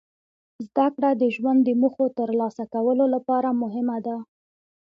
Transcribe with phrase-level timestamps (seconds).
[0.65, 4.17] زدهکړه د ژوند د موخو ترلاسه کولو لپاره مهمه ده.